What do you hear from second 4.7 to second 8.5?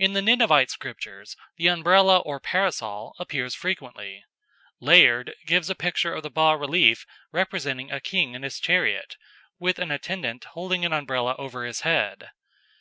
Layard gives a picture of a bas relief representing a king in